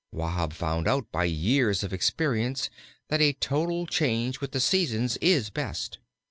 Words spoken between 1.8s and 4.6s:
of experience that a total change with the